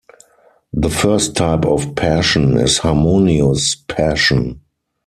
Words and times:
The 0.73 0.89
first 0.89 1.35
type 1.35 1.63
of 1.63 1.93
passion 1.95 2.57
is 2.57 2.79
harmonious 2.79 3.75
passion. 3.75 4.61